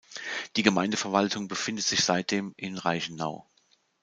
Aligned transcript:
Die 0.55 0.63
Gemeindeverwaltung 0.63 1.47
befindet 1.47 1.85
sich 1.85 2.03
seitdem 2.03 2.55
in 2.57 2.75
Reichenau. 2.75 3.47